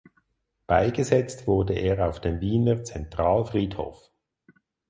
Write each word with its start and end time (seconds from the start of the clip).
Beigesetzt 0.65 1.45
wurde 1.45 1.75
er 1.75 2.09
auf 2.09 2.19
dem 2.19 2.41
Wiener 2.41 2.83
Zentralfriedhof. 2.83 4.09